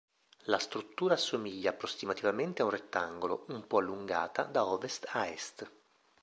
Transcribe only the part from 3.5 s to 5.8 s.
po' allungata da ovest a est.